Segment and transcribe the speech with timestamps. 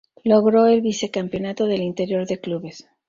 [0.23, 2.87] Logró el vice campeonato del Interior de clubes.